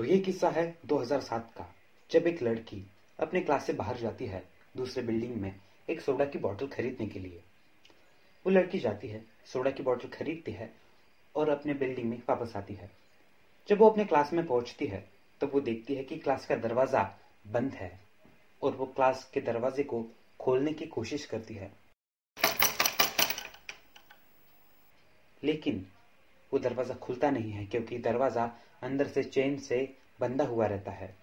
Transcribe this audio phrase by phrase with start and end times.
[0.00, 1.66] तो ये किस्सा है 2007 का।
[2.10, 2.76] जब एक लड़की
[3.18, 4.42] अपने क्लास से बाहर जाती है
[4.76, 5.52] दूसरे बिल्डिंग में
[5.90, 7.42] एक सोडा की बोतल खरीदने के लिए।
[8.44, 10.72] वो लड़की जाती है, सोडा की बोतल खरीदती है
[11.34, 12.90] और अपने बिल्डिंग में वापस आती है।
[13.68, 15.04] जब वो अपने क्लास में पहुँचती है
[15.40, 17.02] तो वो देखती है कि क्लास का दरवाज़ा
[17.48, 17.92] बंद है
[18.62, 20.04] और वो क्लास के दरवाजे को
[20.40, 21.72] खोलने की कोशिश करती है।
[25.42, 25.86] लेकिन
[26.52, 28.52] वो दरवाज़ा खुलता नहीं है, क्योंकि दरवाज़ा
[28.82, 31.14] अंदर से चेन से बंधा हुआ रहता है।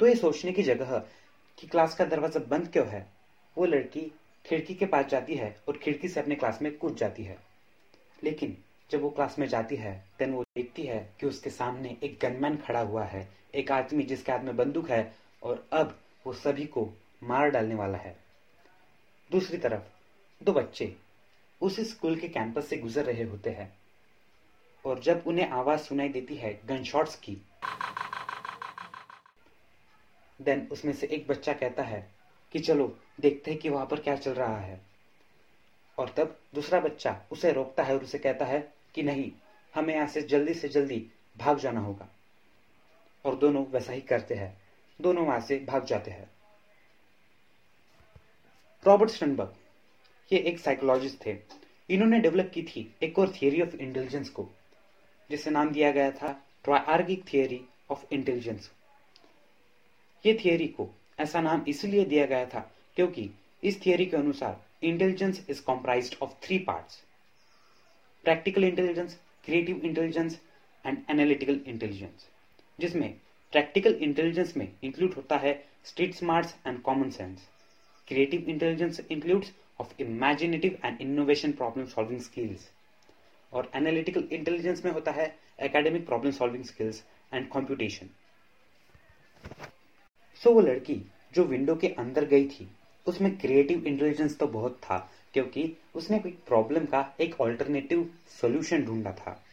[0.00, 0.98] तो ये सोचने की जगह
[1.58, 3.06] कि क्लास का दरवाज़ा बंद क्यों है?
[3.58, 4.12] वो लड़की
[4.46, 7.38] खिड़की के पास जाती है और खिड़की से अपने क्लास में कूद जाती है।
[8.24, 8.56] लेकिन
[8.90, 12.56] जब वो क्लास में जाती है, देन वो देखती है कि उसके सामने एक गनमैन
[12.56, 16.92] खड़ा हुआ है, एक आदमी जिसके हाथ में बंदूक है, और अब वो सभी को
[17.22, 18.16] मार डालने वाला है।
[19.32, 19.82] दूसरी तरफ़
[20.44, 20.96] दो बच्चे
[21.60, 23.78] उस स्कूल के कैंपस से गुजर रहे होते हैं।
[24.84, 27.38] और जब उन्हें आवाज़ सुनाई देती है गन शॉट्स की
[30.42, 32.10] देन उसमें से एक बच्चा कहता है
[32.52, 34.80] कि चलो, देखते हैं कि वहाँ पर क्या चल रहा है।
[35.98, 39.32] और तब दूसरा बच्चा उसे रोकता है और उसे कहता है कि नहीं,
[39.74, 42.08] हमें यहाँ से जल्दी से जल्दी भाग जाना होगा।
[43.24, 44.60] और दोनों वैसा ही करते हैं।
[45.00, 46.30] दोनों वहाँ से भाग जाते हैं।
[48.86, 49.54] रॉबर्ट स्टनबर्ग
[50.32, 51.36] ये एक साइकोलॉजिस्ट थे।
[51.90, 54.48] इन्होंने डेवलप की थी एक और थियरी ऑफ़ इंटेलिजेंस को।
[55.30, 56.32] जिसे नाम दिया गया था
[56.64, 58.70] ट्राइआर्गिक थियोरी ऑफ़ इंटेलिजेंस।
[60.24, 60.88] ये थियोरी को
[61.20, 62.60] ऐसा नाम इसलिए दिया गया था
[62.96, 63.30] क्योंकि
[63.62, 67.02] इस थियोरी के अनुसार intelligence is comprise of three parts
[68.24, 70.40] practical intelligence creative intelligence
[70.84, 72.28] and analytical intelligence
[72.78, 73.10] जिसमें
[73.52, 75.52] प्रैक्टिकल इंटेलिजेंस में इंक्लूड होता है
[75.84, 77.48] street smarts and common sense
[78.08, 82.70] creative intelligence includes of imaginative and innovation problem solving skills
[83.52, 88.10] और analytical intelligence में होता है academic problem solving skills and computation
[90.34, 92.70] so वो लड़की जो विंडो के अंदर गई थी,
[93.06, 99.12] उसमें क्रिएटिव इंटेलिजेंस तो बहुत था, क्योंकि उसने कोई प्रॉब्लम का एक ऑल्टरनेटिव सोल्यूशन ढूंढा
[99.12, 99.44] था।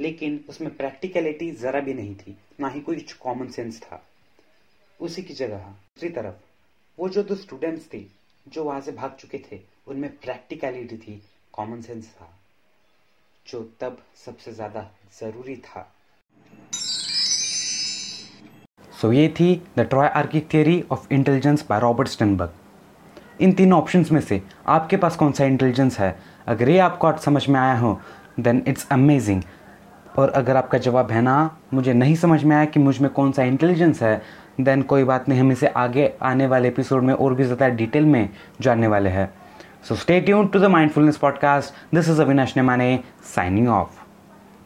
[0.00, 4.06] लेकिन उसमें प्रैक्टिकलिटी जरा भी नहीं थी, ना ही कोई कॉमन सेंस था।
[5.00, 6.34] उसी की जगह, दूसरी तरफ़,
[6.98, 8.06] वो जो दो स्टूडेंट्स थे,
[8.48, 11.22] जो वहाँ से भाग चुके थे, उनमें प्रैक्टिकलिटी थी
[11.52, 12.39] कॉमन सेंस था।
[13.46, 14.80] जो तब सबसे ज़्यादा
[15.20, 15.86] ज़रूरी था।
[18.92, 24.10] सो so, ये थी the triarchic theory of intelligence by Robert Sternberg इन तीन ऑप्शंस
[24.12, 26.16] में से आपके पास कौन सा इंटेलिजेंस है?
[26.46, 27.98] अगर ये आपको समझ में आया हो
[28.40, 29.42] देन इट्स अमेजिंग
[30.18, 31.38] और अगर आपका जवाब है ना
[31.74, 34.20] मुझे नहीं समझ में आया कि मुझमें कौन सा इंटेलिजेंस है
[34.60, 38.04] देन कोई बात नहीं हम इसे आगे आने वाले एपिसोड में और भी ज़्यादा डिटेल
[38.04, 38.28] में
[38.60, 39.28] जानने वाले हैं।
[39.82, 41.72] So stay tuned to the Mindfulness Podcast.
[41.90, 43.99] This is Avinash Nemane signing off.